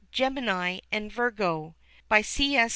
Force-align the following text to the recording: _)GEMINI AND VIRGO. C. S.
_)GEMINI 0.11 0.81
AND 0.91 1.11
VIRGO. 1.11 1.75
C. 2.23 2.55
S. 2.55 2.69